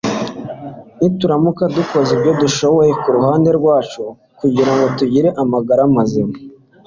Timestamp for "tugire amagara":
4.97-5.81